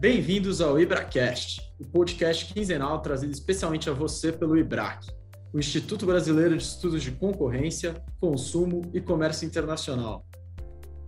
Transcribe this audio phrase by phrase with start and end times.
[0.00, 5.08] Bem-vindos ao IbraCast, o podcast quinzenal trazido especialmente a você pelo IBRAC,
[5.52, 10.24] o Instituto Brasileiro de Estudos de Concorrência, Consumo e Comércio Internacional.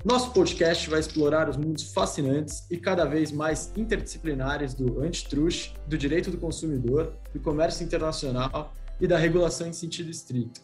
[0.04, 5.96] Nosso podcast vai explorar os mundos fascinantes e cada vez mais interdisciplinares do antitrust, do
[5.96, 10.60] direito do consumidor, do comércio internacional e da regulação em sentido estrito.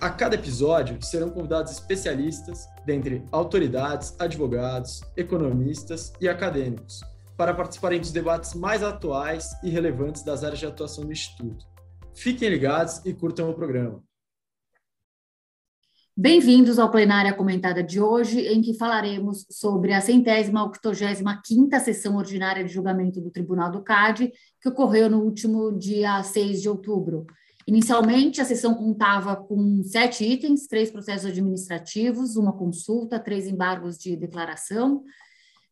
[0.00, 7.00] A cada episódio serão convidados especialistas, dentre autoridades, advogados, economistas e acadêmicos,
[7.42, 11.66] para participarem dos debates mais atuais e relevantes das áreas de atuação do Instituto.
[12.14, 14.00] Fiquem ligados e curtam o programa.
[16.16, 22.14] Bem-vindos ao Plenária Comentada de hoje, em que falaremos sobre a centésima octogésima quinta sessão
[22.14, 27.26] ordinária de julgamento do Tribunal do CAD, que ocorreu no último dia 6 de outubro.
[27.66, 34.14] Inicialmente, a sessão contava com sete itens, três processos administrativos, uma consulta, três embargos de
[34.14, 35.02] declaração,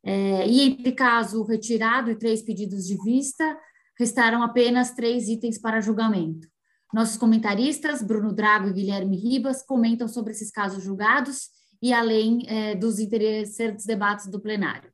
[0.02, 3.58] é, e entre caso retirado e três pedidos de vista,
[3.98, 6.48] restaram apenas três itens para julgamento.
[6.92, 12.74] Nossos comentaristas, Bruno Drago e Guilherme Ribas, comentam sobre esses casos julgados e além é,
[12.74, 14.92] dos interessantes debates do plenário.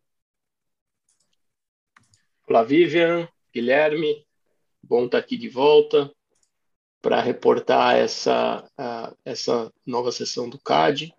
[2.48, 4.26] Olá, Vivian, Guilherme,
[4.82, 6.12] bom estar aqui de volta
[7.00, 11.14] para reportar essa, uh, essa nova sessão do CAD.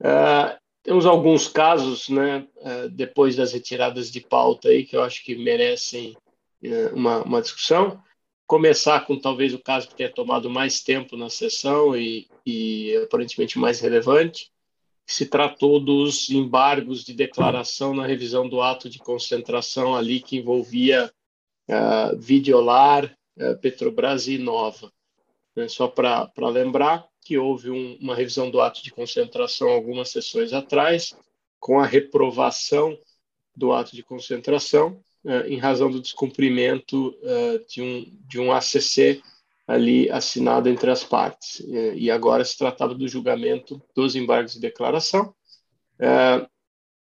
[0.00, 5.24] Uh, temos alguns casos, né, é, depois das retiradas de pauta aí, que eu acho
[5.24, 6.14] que merecem
[6.62, 8.00] é, uma, uma discussão.
[8.46, 13.58] Começar com talvez o caso que tenha tomado mais tempo na sessão e, e aparentemente
[13.58, 14.52] mais relevante,
[15.06, 20.36] que se tratou dos embargos de declaração na revisão do ato de concentração ali que
[20.36, 21.10] envolvia
[21.70, 24.92] uh, Videolar, uh, Petrobras e Nova.
[25.56, 30.52] Né, só para lembrar, que houve um, uma revisão do ato de concentração algumas sessões
[30.52, 31.16] atrás,
[31.58, 32.96] com a reprovação
[33.56, 39.22] do ato de concentração, uh, em razão do descumprimento uh, de, um, de um ACC
[39.66, 41.64] ali assinado entre as partes.
[41.94, 45.34] E agora se tratava do julgamento dos embargos de declaração.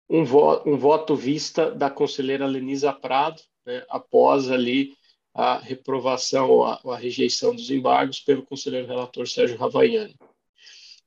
[0.09, 4.93] Um, vo um, voto vista da conselheira Lenisa Prado, né, após ali
[5.33, 10.15] a reprovação ou a, ou a, rejeição dos embargos pelo conselheiro relator Sérgio Ravaiani.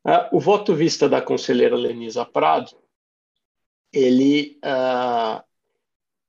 [0.05, 2.71] Ah, o voto vista da conselheira Lenisa Prado,
[3.93, 5.45] ele, ah,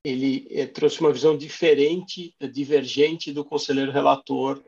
[0.03, 4.63] ele eh, trouxe uma visão diferente, divergente do conselheiro relator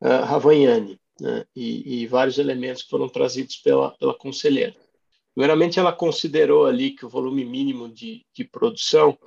[0.00, 4.74] ah, Ravaiani, né, e, e, vários elementos que foram trazidos pela, pela conselheira.
[5.34, 9.18] Primeiramente, ela considerou ali que o volume mínimo de, de produção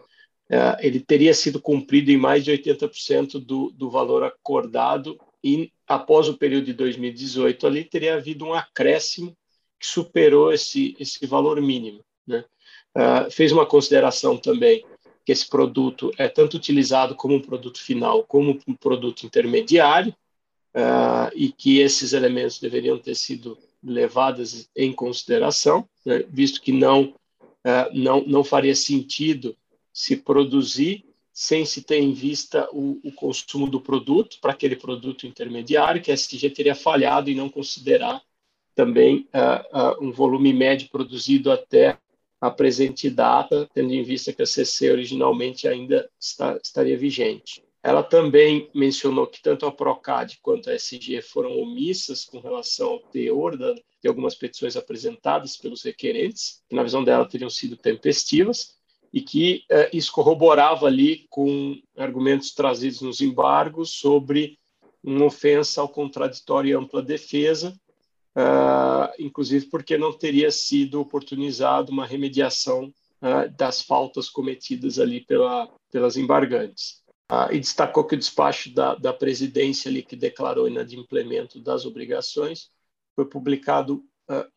[0.50, 6.30] é, ele teria sido cumprido em mais de 80% do, do valor acordado e após
[6.30, 9.36] o período de 2018 ali teria havido um acréscimo
[9.80, 12.46] que superou esse esse valor mínimo, né?
[12.96, 14.84] Uh, fez uma consideração também
[15.24, 20.16] que esse produto é tanto utilizado como um produto final como um produto intermediário
[20.74, 26.24] uh, e que esses elementos deveriam ter sido levados em consideração, né?
[26.30, 27.14] visto que não
[27.66, 29.56] uh, não não faria sentido
[29.98, 31.04] se produzir
[31.34, 36.12] sem se ter em vista o, o consumo do produto para aquele produto intermediário, que
[36.12, 38.22] a SG teria falhado em não considerar
[38.76, 41.98] também uh, uh, um volume médio produzido até
[42.40, 47.64] a presente data, tendo em vista que a CC originalmente ainda está, estaria vigente.
[47.82, 53.00] Ela também mencionou que tanto a Procad quanto a SG foram omissas com relação ao
[53.00, 58.77] teor da, de algumas petições apresentadas pelos requerentes, que na visão dela teriam sido tempestivas,
[59.14, 64.58] e que eh, isso corroborava ali com argumentos trazidos nos embargos sobre
[65.04, 67.74] uma ofensa ao contraditório e ampla defesa,
[68.36, 75.70] uh, inclusive porque não teria sido oportunizado uma remediação uh, das faltas cometidas ali pela,
[75.92, 77.02] pelas embargantes.
[77.32, 82.70] Uh, e destacou que o despacho da, da presidência ali que declarou inadimplemento das obrigações
[83.16, 84.04] foi publicado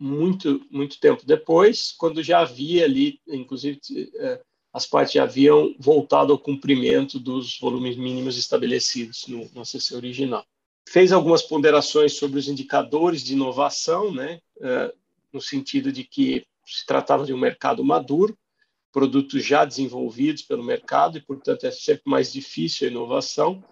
[0.01, 6.33] muito muito tempo depois, quando já havia ali, inclusive uh, as partes já haviam voltado
[6.33, 9.63] ao cumprimento dos volumes mínimos estabelecidos no, no
[9.97, 10.45] original.
[10.89, 14.97] Fez algumas ponderações sobre os indicadores de inovação, né, uh,
[15.33, 18.37] no sentido de que se tratava de um mercado maduro,
[18.93, 23.63] produtos já desenvolvidos pelo mercado e, portanto, é sempre mais difícil a inovação,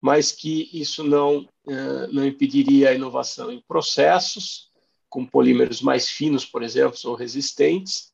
[0.00, 4.70] mas que isso não, uh, não impediria a inovação em processos,
[5.08, 8.12] com polímeros mais finos, por exemplo, ou resistentes,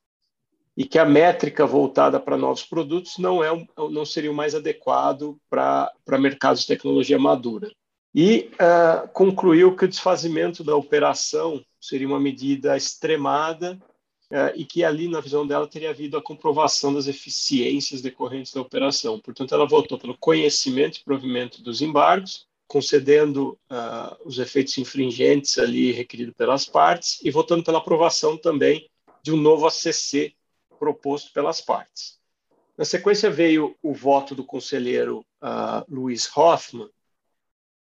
[0.77, 5.39] e que a métrica voltada para novos produtos não, é, não seria o mais adequado
[5.51, 7.71] para mercados de tecnologia madura.
[8.15, 13.81] E uh, concluiu que o desfazimento da operação seria uma medida extremada
[14.31, 18.61] uh, e que ali, na visão dela, teria havido a comprovação das eficiências decorrentes da
[18.61, 19.19] operação.
[19.19, 25.93] Portanto, ela votou pelo conhecimento e provimento dos embargos, concedendo uh, os efeitos infringentes ali
[25.93, 28.89] requeridos pelas partes e votando pela aprovação também
[29.23, 30.35] de um novo ACC
[30.83, 32.19] proposto pelas partes.
[32.77, 36.91] Na sequência veio o voto do conselheiro uh, Luiz Hoffman,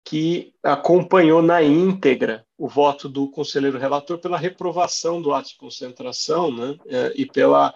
[0.03, 6.56] que acompanhou na íntegra o voto do conselheiro relator pela reprovação do ato de concentração,
[6.56, 7.74] né, eh, e pela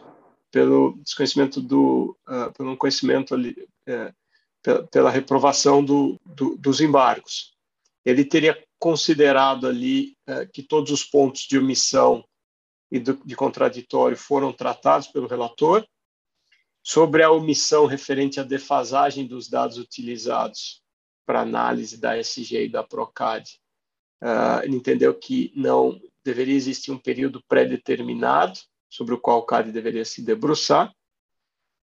[0.51, 3.55] pelo desconhecimento do uh, pelo conhecimento ali
[3.89, 4.13] uh,
[4.61, 7.55] pela, pela, reprovação do, do, dos embargos.
[8.05, 12.23] Ele teria considerado ali uh, que todos os pontos de omissão
[12.91, 15.85] e do, de contraditório foram tratados pelo relator.
[16.83, 20.83] Sobre a omissão referente à defasagem dos dados utilizados,
[21.25, 23.43] para análise da SG e da Procad.
[24.21, 28.59] Uh, ele entendeu que não deveria existir um período pré-determinado
[28.89, 30.93] sobre o qual o CAD deveria se debruçar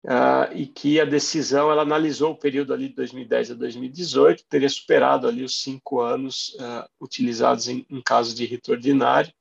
[0.05, 4.67] uh, e que a decisão ela analisou o período ali de 2010 a 2018 teria
[4.67, 9.31] superado ali os cinco anos uh, utilizados em, em caso de rito ordinário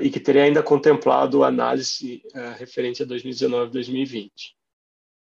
[0.00, 2.22] e que teria ainda contemplado a análise
[2.58, 4.56] referente a 2019 e 2020.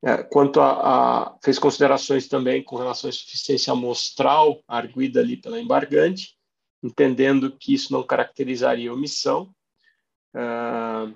[0.02, 5.60] É, quanto a, a, fez considerações também com relação à suficiência amostral arguida ali pela
[5.60, 6.38] embargante,
[6.82, 9.54] entendendo que isso não caracterizaria omissão.
[10.34, 11.14] Uh,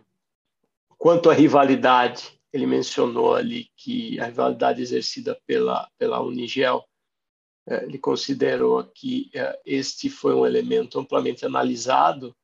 [0.98, 6.84] quanto à rivalidade, ele mencionou ali que a rivalidade exercida pela pela Unigel,
[7.70, 12.36] uh, ele considerou que uh, este foi um elemento amplamente analisado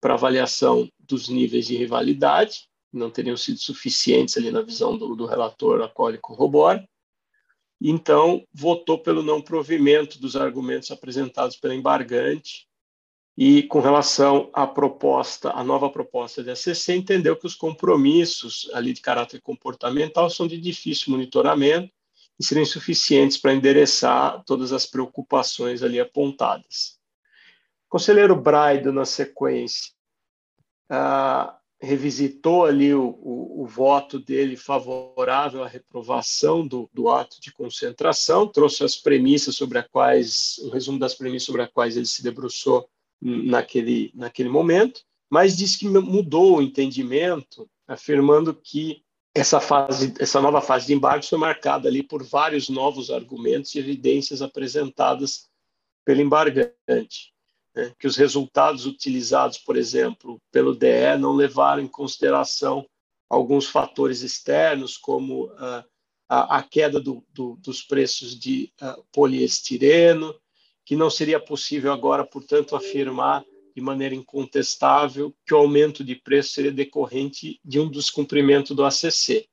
[0.00, 5.26] para avaliação dos níveis de rivalidade não teriam sido suficientes ali na visão do, do
[5.26, 6.86] relator a qual ele corrobora.
[7.80, 12.68] Então, votou pelo não provimento dos argumentos apresentados pela embargante
[13.36, 18.92] e, com relação à proposta, a nova proposta da ACC, entendeu que os compromissos ali
[18.92, 21.90] de caráter comportamental são de difícil monitoramento
[22.38, 26.99] e seriam insuficientes para endereçar todas as preocupações ali apontadas.
[27.90, 29.90] Conselheiro Braido, na sequência,
[30.88, 37.52] ah, revisitou ali o, o, o, voto dele favorável à reprovação do, do, ato de
[37.52, 42.06] concentração, trouxe as premissas sobre as quais, um resumo das premissas sobre as quais ele
[42.06, 42.88] se debruçou
[43.20, 49.02] naquele, naquele momento, mas disse que mudou o entendimento, afirmando que
[49.34, 53.80] essa fase, essa nova fase de embargo foi marcada ali por vários novos argumentos e
[53.80, 55.48] evidências apresentadas
[56.04, 57.29] pelo embargante
[57.74, 62.86] né, que os resultados utilizados, por exemplo, pelo DE não levaram em consideração
[63.28, 65.84] alguns fatores externos, como uh,
[66.28, 70.34] a, a, queda do, do, dos preços de uh, poliestireno,
[70.84, 73.44] que não seria possível agora, portanto, afirmar
[73.74, 79.48] de maneira incontestável que o aumento de preço seria decorrente de um descumprimento do ACC.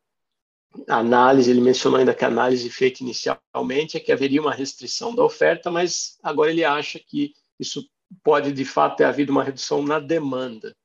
[0.88, 5.14] A análise, ele mencionou ainda que a análise feita inicialmente é que haveria uma restrição
[5.14, 7.88] da oferta, mas agora ele acha que isso
[8.24, 10.75] pode de fato ter havido uma redução na demanda.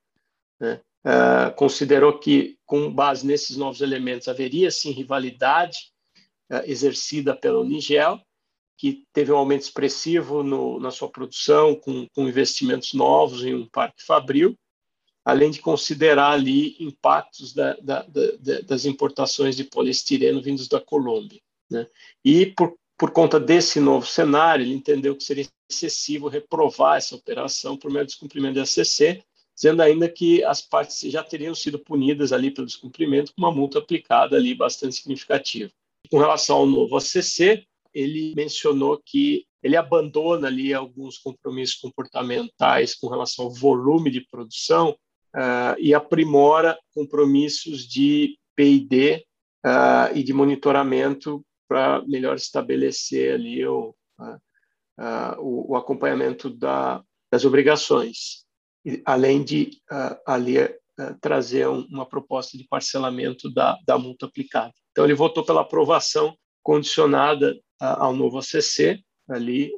[0.61, 0.81] Né?
[1.05, 5.79] Uh, considerou que, com base nesses novos elementos, haveria sim rivalidade
[6.51, 8.21] uh, exercida pela Unigel,
[8.79, 13.69] que teve um aumento expressivo no, na sua produção, com, com, investimentos novos em um
[13.69, 14.57] parque fabril,
[15.25, 21.41] além de considerar ali impactos da, da, da, das importações de poliestireno vindos da Colômbia.
[21.71, 21.87] Né?
[22.25, 27.77] E, por por conta desse novo cenário, ele entendeu que seria excessivo reprovar essa operação
[27.77, 29.23] por meio do descumprimento da ACC,
[29.55, 33.79] dizendo ainda que as partes já teriam sido punidas ali pelo descumprimento com uma multa
[33.79, 35.71] aplicada ali bastante significativa.
[36.11, 37.65] Com relação ao novo ACC,
[37.95, 44.91] ele mencionou que ele abandona ali alguns compromissos comportamentais com relação ao volume de produção
[45.35, 49.25] uh, e aprimora compromissos de P&D
[49.65, 54.39] uh, e de monitoramento para melhor estabelecer ali o, a,
[54.99, 58.45] a, o, o, acompanhamento da, das obrigações,
[58.85, 59.71] e, além de
[60.27, 60.57] ali
[61.21, 64.73] trazer um, uma proposta de parcelamento da, da multa aplicada.
[64.91, 69.73] Então, ele votou pela aprovação condicionada ao novo ACC, ali,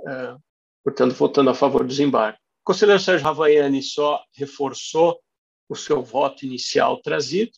[0.84, 2.38] portanto, votando a favor dos embargos.
[2.62, 5.18] O conselheiro Sérgio Ravaiani só reforçou
[5.68, 7.52] o seu voto inicial trazido,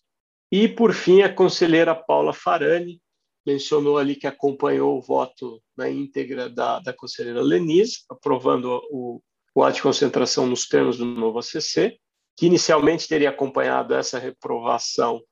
[0.52, 3.00] e, por fim, a conselheira Paula Farani
[3.46, 9.22] mencionou ali que acompanhou o voto na íntegra da, da conselheira Lenise, aprovando o,
[9.54, 11.96] o ato de concentração nos termos do novo ACC,
[12.36, 15.22] que inicialmente teria acompanhado essa reprovação,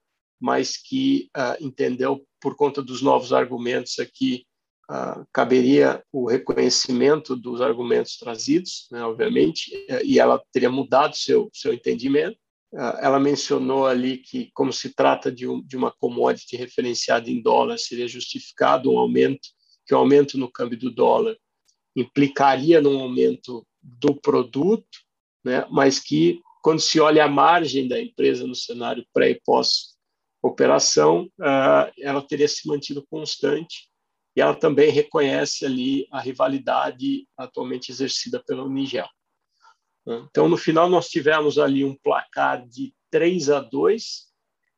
[0.41, 4.47] mas que uh, entendeu, por conta dos novos argumentos aqui,
[4.91, 9.71] uh, caberia o reconhecimento dos argumentos trazidos, né, obviamente,
[10.05, 12.39] e ela teria mudado seu, seu entendimento.
[13.01, 17.79] Ela mencionou ali que, como se trata de, um, de uma commodity referenciada em dólar,
[17.79, 19.49] seria justificado um aumento,
[19.87, 21.37] que o aumento no câmbio do dólar
[21.95, 24.99] implicaria num aumento do produto,
[25.45, 25.67] né?
[25.71, 31.93] mas que, quando se olha a margem da empresa no cenário pré e pós-operação, uh,
[32.01, 33.89] ela teria se mantido constante
[34.37, 39.07] e ela também reconhece ali a rivalidade atualmente exercida pela Unigel.
[40.07, 44.27] Então, no final, nós tivemos ali um placar de 3 a 2,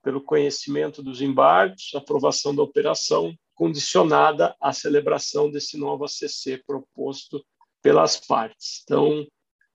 [0.02, 7.44] pelo conhecimento dos embargos, aprovação da operação, condicionada à celebração desse novo ACC proposto
[7.82, 8.82] pelas partes.
[8.84, 9.26] Então,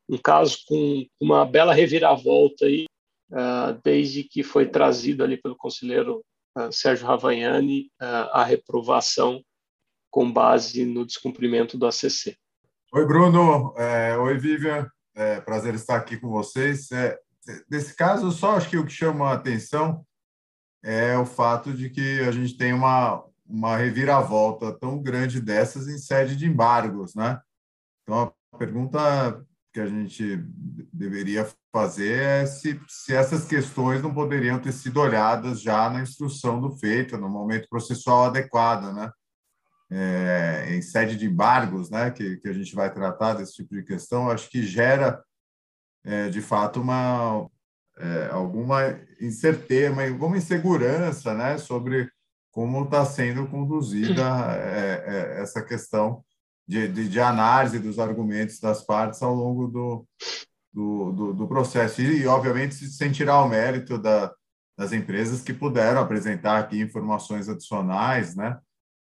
[0.08, 2.86] um caso com uma bela reviravolta aí,
[3.31, 6.24] uh, desde que foi trazido ali pelo conselheiro
[6.58, 9.43] uh, Sérgio Ravagnani uh, a reprovação
[10.10, 12.38] com base no descumprimento do ACC.
[12.93, 13.74] Oi, Bruno.
[13.77, 14.89] É, oi, Vivian.
[15.15, 16.91] É, prazer estar aqui com vocês.
[16.91, 17.20] É,
[17.70, 20.06] nesse caso, só acho que o que chama a atenção
[20.84, 25.98] é o fato de que a gente tem uma, uma reviravolta tão grande dessas em
[25.98, 27.39] sede de embargos, né?
[28.03, 30.38] Então, a pergunta que a gente
[30.91, 36.60] deveria fazer é se, se essas questões não poderiam ter sido olhadas já na instrução
[36.60, 39.12] do feito, no momento processual adequado, né?
[39.93, 43.83] É, em sede de embargos, né, que, que a gente vai tratar desse tipo de
[43.83, 45.21] questão, acho que gera,
[46.05, 47.45] é, de fato, uma,
[47.98, 52.10] é, alguma incerteza, alguma insegurança né, sobre
[52.51, 54.21] como está sendo conduzida
[54.55, 56.24] é, é, essa questão
[56.67, 60.07] de, de, de, análise dos argumentos das partes ao longo do,
[60.71, 62.01] do, do, do processo.
[62.01, 64.33] E, obviamente, sem tirar o mérito da,
[64.77, 68.57] das empresas que puderam apresentar aqui informações adicionais, né?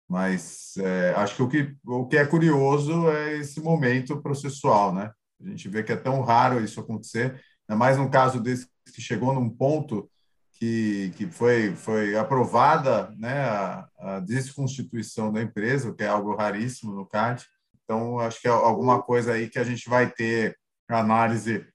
[0.07, 5.11] Mas é, acho que o, que o que é curioso é esse momento processual, né?
[5.41, 9.01] A gente vê que é tão raro isso acontecer, ainda mais num caso desse que
[9.01, 10.09] chegou num ponto
[10.53, 16.35] que, que foi, foi aprovada né, a, a desconstituição da empresa, o que é algo
[16.35, 17.45] raríssimo no CAD.
[17.83, 20.57] Então, acho que é alguma coisa aí que a gente vai ter
[20.87, 21.65] análise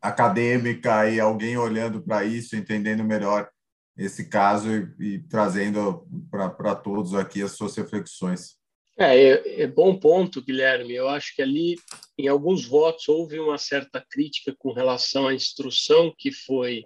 [0.00, 3.48] acadêmica e alguém olhando para isso, entendendo melhor
[3.96, 8.56] esse caso e, e trazendo para todos aqui as suas reflexões.
[8.98, 10.94] É, é, é, bom ponto, Guilherme.
[10.94, 11.76] Eu acho que ali,
[12.18, 16.84] em alguns votos, houve uma certa crítica com relação à instrução que foi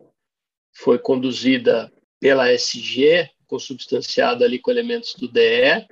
[0.73, 5.87] foi conduzida pela SG, consubstanciada ali com elementos do DE.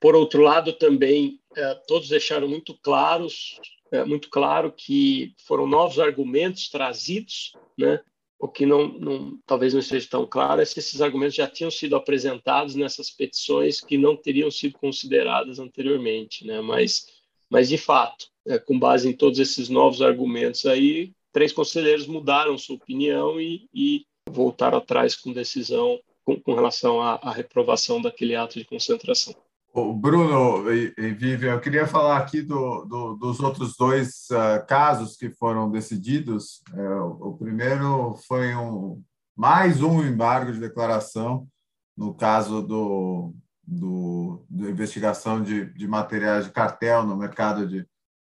[0.00, 3.60] Por outro lado, também é, todos deixaram muito claros,
[3.90, 8.00] é, muito claro que foram novos argumentos trazidos, né?
[8.38, 11.70] O que não, não, talvez não esteja tão claro é se esses argumentos já tinham
[11.70, 16.60] sido apresentados nessas petições que não teriam sido consideradas anteriormente, né?
[16.60, 17.06] Mas,
[17.48, 22.58] mas de fato, é, com base em todos esses novos argumentos aí, três conselheiros mudaram
[22.58, 28.34] sua opinião e, e voltaram atrás com decisão com, com relação à, à, reprovação daquele
[28.34, 29.34] ato de concentração.
[29.78, 35.18] O Bruno e, Vivian, eu queria falar aqui do, do, dos outros dois uh, casos
[35.18, 36.62] que foram decididos.
[36.72, 39.04] É, o primeiro foi um,
[39.36, 41.46] mais um embargo de declaração
[41.94, 47.86] no caso do, do, da investigação de, de materiais de cartel no mercado de,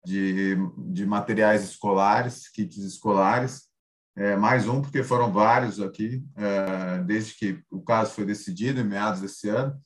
[0.04, 0.56] de,
[0.88, 3.68] de materiais escolares, kits escolares.
[4.16, 8.84] É, mais um, porque foram vários aqui, é, desde que o caso foi decidido, em
[8.84, 9.80] meados desse ano.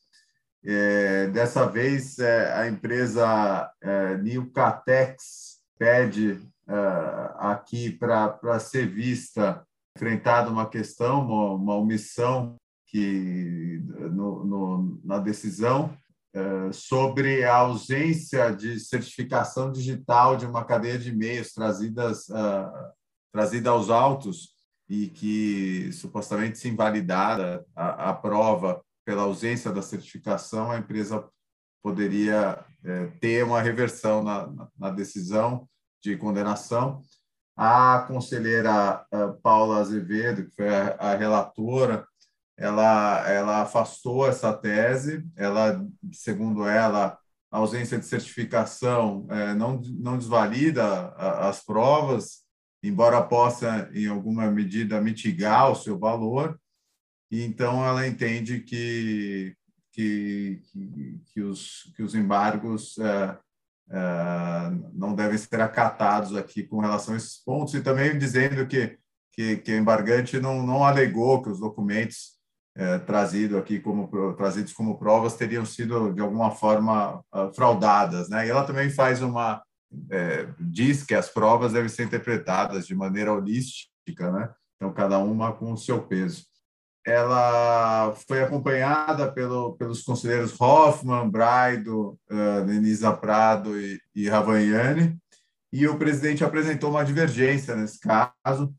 [0.65, 6.75] É, dessa vez, é, a empresa é, Nilcatex pede é,
[7.39, 9.65] aqui para ser vista,
[9.97, 15.97] enfrentada uma questão, uma, uma omissão que no, no, na decisão
[16.35, 22.73] eh, sobre a ausência de certificação digital de uma cadeia de e-mails trazidas uh,
[23.31, 24.55] trazida aos autos
[24.89, 31.29] e que supostamente se invalidada a, a prova pela ausência da certificação, a empresa
[31.83, 35.69] poderia é, ter uma reversão na, na, decisão
[36.03, 37.03] de condenação.
[37.57, 39.05] A conselheira
[39.43, 42.07] Paula Azevedo, que foi a, a relatora,
[42.57, 47.19] ela, ela afastou essa tese, ela, segundo ela,
[47.51, 52.43] a ausência de certificação é, não, não desvalida as provas,
[52.83, 56.59] embora possa, em alguma medida, mitigar o seu valor,
[57.41, 59.57] então ela entende que,
[59.93, 60.61] que,
[61.33, 63.39] que, os, que os embargos é,
[63.91, 68.99] é, não devem ser acatados aqui com relação a esses pontos, e também dizendo que,
[69.33, 72.33] que, que o embargante não, não alegou que os documentos
[72.75, 78.47] é, trazido aqui como trazidos como provas teriam sido de alguma forma uh, fraudadas, né?
[78.47, 79.63] E ela também faz uma
[80.59, 84.51] diz que as provas devem ser interpretadas de maneira holística, né?
[84.77, 86.47] então cada uma com o seu peso.
[87.05, 95.19] Ela foi acompanhada pelo, pelos conselheiros Hoffman, Braido, uh, Denisa Prado e, e Ravagnani,
[95.73, 98.73] e o presidente apresentou uma divergência nesse caso,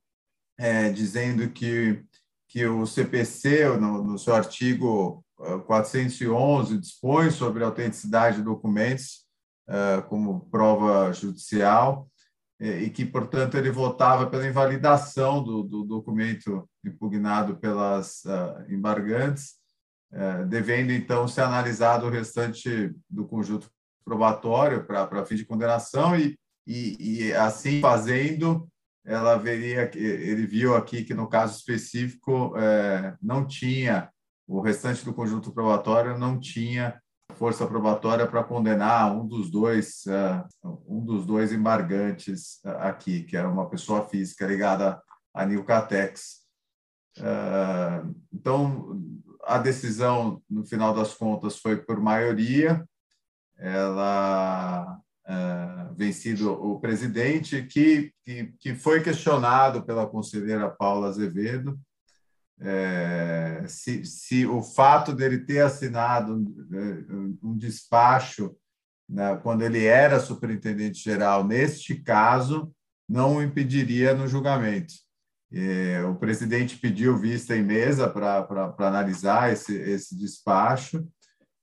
[0.57, 2.03] é, dizendo que,
[2.47, 5.23] que o CPC, no, no seu artigo
[5.65, 9.25] 411, dispõe sobre a autenticidade de documentos
[9.67, 12.07] uh, como prova judicial,
[12.59, 19.55] e que, portanto, ele votava pela invalidação do, do documento impugnado pelas uh, embargantes,
[20.13, 23.69] uh, devendo, então, ser analisado o restante do conjunto
[24.05, 28.67] probatório para fim de condenação e, e, e, assim fazendo,
[29.05, 34.09] ela veria, ele viu aqui que, no caso específico, uh, não tinha,
[34.47, 37.01] o restante do conjunto probatório não tinha
[37.31, 43.35] força probatória para condenar um dos dois uh, um dos dois embargantes uh, aqui, que
[43.35, 45.01] era uma pessoa física ligada
[45.33, 46.43] à Nilcatex.
[47.17, 49.01] Uh, então,
[49.43, 52.87] a decisão, no final das contas, foi por maioria.
[53.57, 54.99] Ela
[55.95, 61.79] vencido o presidente, que, que, que foi questionado pela conselheira Paula Azevedo,
[62.63, 68.55] é, se, se o fato dele ter assinado um, um despacho
[69.09, 72.73] né, quando ele era superintendente geral, neste caso,
[73.07, 74.93] não o impediria no julgamento.
[75.51, 81.07] É, o presidente pediu vista em mesa para analisar esse, esse despacho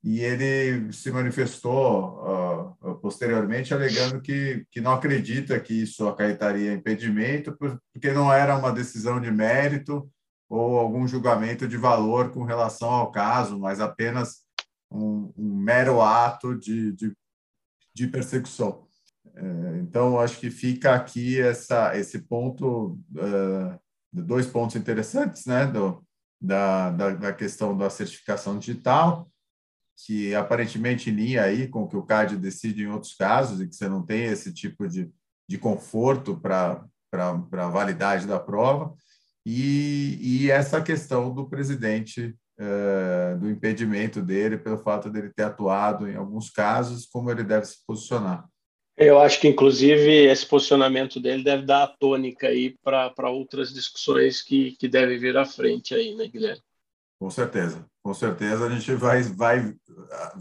[0.02, 7.54] e ele se manifestou uh, posteriormente alegando que, que não acredita que isso acarretaria impedimento,
[7.58, 10.10] porque não era uma decisão de mérito,
[10.50, 14.40] ou algum julgamento de valor com relação ao caso, mas apenas
[14.90, 17.16] um, um mero ato de, de,
[17.94, 18.84] de persecução.
[19.32, 23.80] É, então, acho que fica aqui essa, esse ponto, uh,
[24.12, 26.04] dois pontos interessantes, né, do,
[26.40, 29.30] da, da, da, questão da certificação digital,
[30.04, 33.76] que aparentemente linha aí com o que o CAD decide em outros casos e que
[33.76, 35.08] você não tem esse tipo de,
[35.48, 38.96] de conforto para a validade da prova,
[39.44, 46.08] e, e essa questão do presidente, uh, do impedimento dele, pelo fato dele ter atuado
[46.08, 48.46] em alguns casos, como ele deve se posicionar.
[48.96, 54.42] Eu acho que, inclusive, esse posicionamento dele deve dar a tônica aí para outras discussões
[54.42, 56.60] que, que devem vir à frente aí, né, Guilherme?
[57.18, 59.74] Com certeza, com certeza a gente vai, vai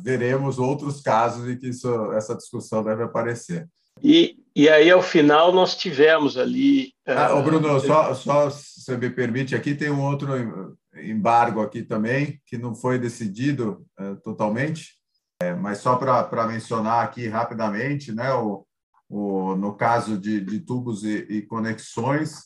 [0.02, 3.68] veremos outros casos em que isso, essa discussão deve aparecer.
[4.02, 6.92] E, e aí, ao final, nós tivemos ali.
[7.08, 12.42] Ah, uh, Bruno, só, só se me permite, aqui tem um outro embargo aqui também,
[12.46, 14.98] que não foi decidido uh, totalmente,
[15.42, 18.66] é, mas só para mencionar aqui rapidamente, né, o,
[19.08, 22.40] o, no caso de, de tubos e, e conexões,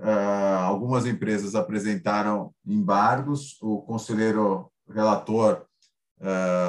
[0.00, 5.64] uh, algumas empresas apresentaram embargos, o conselheiro relator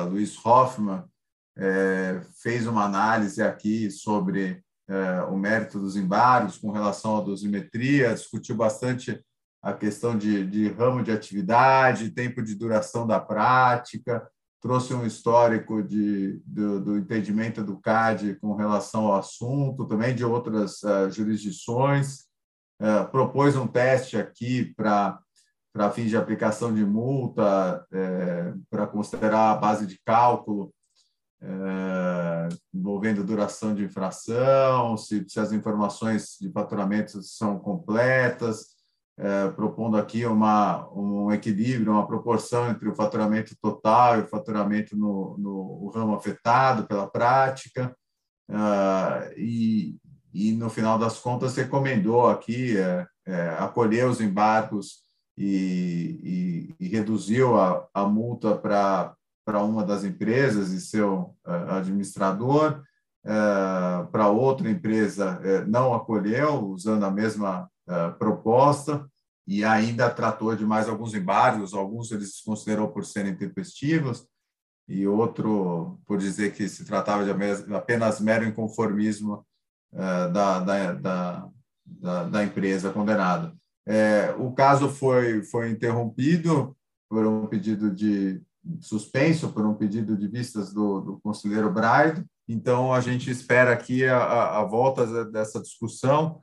[0.10, 1.04] Luiz Hoffman
[2.42, 4.65] fez uma análise aqui sobre
[5.32, 9.20] o mérito dos embargos com relação à dosimetria, discutiu bastante
[9.66, 14.28] a questão de, de ramo de atividade, tempo de duração da prática,
[14.62, 20.24] trouxe um histórico de, do, do, entendimento do CAD com relação ao assunto, também de
[20.24, 22.26] outras uh, jurisdições,
[22.80, 25.20] uh, propôs um teste aqui para
[25.74, 30.74] para fins de aplicação de multa, é, para considerar a base de cálculo
[31.42, 38.76] é, envolvendo duração de infração, se, se, as informações de faturamento são completas,
[39.18, 44.98] é, propondo aqui uma, um equilíbrio, uma proporção entre o faturamento total e o faturamento
[44.98, 47.96] no, no ramo afetado pela prática,
[48.50, 49.98] é, e,
[50.34, 55.04] e, no final das contas, recomendou aqui é, é, acolher os embargos
[55.38, 61.76] e, e, e reduziu a, a multa para para uma das empresas e seu uh,
[61.78, 62.84] administrador,
[63.24, 67.70] uh, para outra empresa uh, não acolheu, usando a mesma
[68.18, 69.08] proposta,
[69.46, 74.28] e ainda tratou de mais alguns embargos, alguns eles considerou por serem tempestivos,
[74.90, 77.30] e outro por dizer que se tratava de
[77.76, 79.46] apenas mero inconformismo
[79.94, 80.94] da, da,
[81.86, 83.56] da, da, empresa condenada.
[84.40, 86.76] O caso foi, foi interrompido
[87.08, 88.42] por um pedido de
[88.82, 92.26] suspenso por um pedido de vistas do, do conselheiro Braido.
[92.48, 96.42] Então, a gente espera aqui a, a, volta dessa discussão,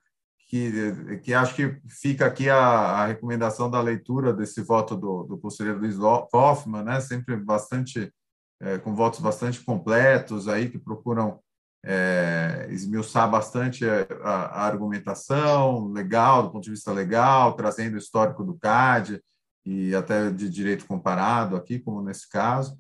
[0.49, 5.39] que, que acho que fica aqui a, a recomendação da leitura desse voto do, do
[5.39, 7.01] conselheiro Luiz Hoffman, né?
[7.01, 8.13] sempre bastante,
[8.61, 11.41] é, com votos bastante completos aí, que procuram
[11.85, 18.45] é, esmiuçar bastante a, a, argumentação legal, do ponto de vista legal, trazendo o histórico
[18.45, 19.21] do CAD
[19.65, 22.79] e até de direito comparado aqui, como nesse caso.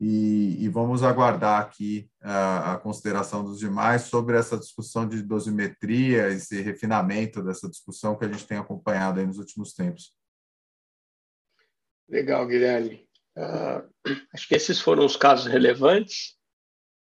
[0.00, 6.28] E, e vamos aguardar aqui a, a, consideração dos demais sobre essa discussão de dosimetria,
[6.28, 10.12] esse refinamento dessa discussão que a gente tem acompanhado aí nos últimos tempos.
[12.08, 13.08] Legal, Guilherme.
[13.36, 13.88] Uh,
[14.32, 16.36] acho que esses foram os casos relevantes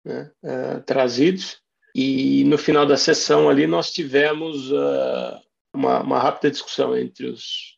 [0.04, 1.62] né, uh, trazidos.
[1.94, 5.42] E no final da sessão ali nós tivemos uh,
[5.74, 7.77] uma, uma, rápida discussão entre os,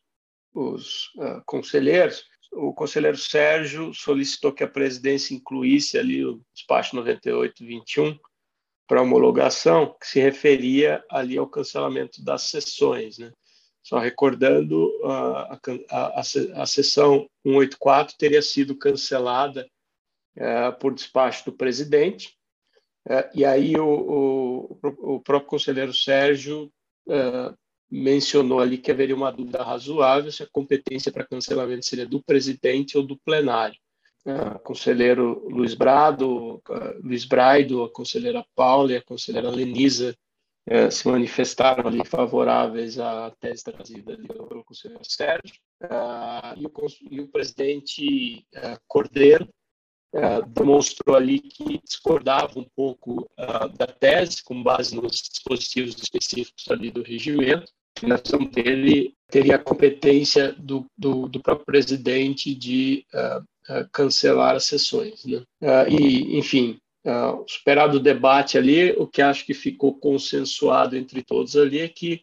[0.54, 2.24] os uh, conselheiros.
[2.52, 8.18] O conselheiro Sérgio solicitou que a presidência incluísse ali o despacho 9821
[8.88, 13.20] para homologação, que se referia ali ao cancelamento das sessões.
[13.20, 13.32] Né?
[13.84, 15.60] Só recordando, a, a,
[15.92, 16.22] a,
[16.64, 19.70] a sessão 184 teria sido cancelada
[20.36, 22.36] é, por despacho do presidente.
[23.08, 26.72] É, e aí o, o, o, próprio conselheiro Sérgio
[27.08, 27.54] é,
[27.89, 32.97] mencionou ali que haveria uma dúvida razoável se a competência para cancelamento seria do presidente
[32.97, 33.78] ou do plenário.
[34.25, 36.62] O conselheiro Luiz Brado,
[37.02, 40.15] Luiz Braido, a conselheira Paula e a conselheira Lenisa
[40.91, 45.56] se manifestaram ali favoráveis à tese trazida pelo conselheiro Sérgio,
[46.58, 46.71] e o,
[47.10, 48.45] e, o, presidente
[48.88, 49.47] Cordeiro
[50.49, 53.28] demonstrou ali que discordava um pouco
[53.78, 57.71] da tese, com base nos dispositivos específicos ali do regimento.
[58.04, 64.66] Na visão dele, teria a competência do, do, do próprio presidente de uh, cancelar as
[64.66, 65.26] sessões.
[65.26, 65.44] Né?
[65.90, 71.56] e, enfim, Uh, superado o debate ali, o que acho que ficou consensuado entre todos
[71.56, 72.22] ali é que,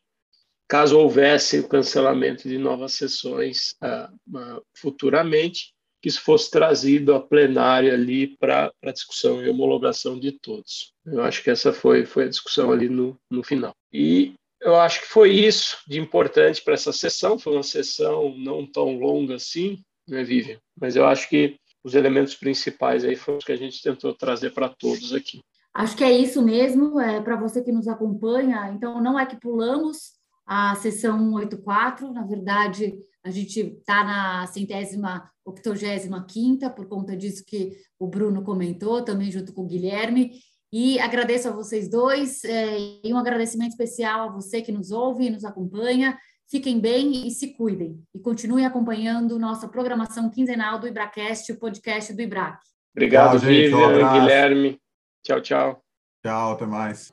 [0.68, 7.20] caso houvesse o cancelamento de novas sessões uh, uh, futuramente, que isso fosse trazido à
[7.20, 10.92] plenária ali para discussão e homologação de todos.
[11.06, 13.74] Eu acho que essa foi, foi a discussão ali no, no final.
[13.90, 17.38] E eu acho que foi isso de importante para essa sessão.
[17.38, 20.58] Foi uma sessão não tão longa assim, né, Vivian?
[20.80, 24.50] Mas eu acho que os elementos principais aí foram os que a gente tentou trazer
[24.50, 25.40] para todos aqui.
[25.72, 28.70] Acho que é isso mesmo, é para você que nos acompanha.
[28.74, 30.16] Então, não é que pulamos
[30.46, 37.44] a sessão 184, na verdade, a gente está na centésima, octogésima quinta, por conta disso
[37.44, 40.40] que o Bruno comentou, também junto com o Guilherme.
[40.72, 45.26] E agradeço a vocês dois, é, e um agradecimento especial a você que nos ouve
[45.26, 46.18] e nos acompanha.
[46.48, 48.00] Fiquem bem e se cuidem.
[48.14, 52.58] E continuem acompanhando nossa programação quinzenal do IBRACast, o podcast do IBRAC.
[52.94, 54.80] Obrigado, tchau, gente, um Guilherme.
[55.24, 55.82] Tchau, tchau.
[56.24, 57.12] Tchau, até mais.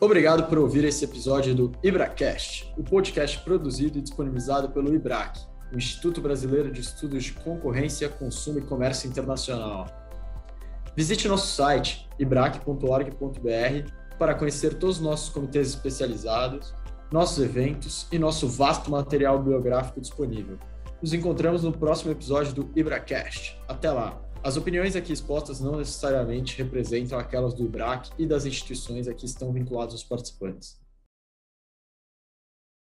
[0.00, 5.38] Obrigado por ouvir esse episódio do IBRACast, o podcast produzido e disponibilizado pelo IBRAC,
[5.72, 10.01] o Instituto Brasileiro de Estudos de Concorrência, Consumo e Comércio Internacional.
[10.94, 16.74] Visite nosso site ibrac.org.br para conhecer todos os nossos comitês especializados,
[17.10, 20.58] nossos eventos e nosso vasto material biográfico disponível.
[21.00, 23.58] Nos encontramos no próximo episódio do IBRACast.
[23.66, 24.20] Até lá!
[24.44, 29.24] As opiniões aqui expostas não necessariamente representam aquelas do IBRAC e das instituições a que
[29.24, 30.81] estão vinculados os participantes.